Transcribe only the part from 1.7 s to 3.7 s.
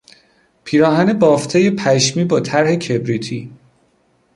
پشمی با طرح کبریتی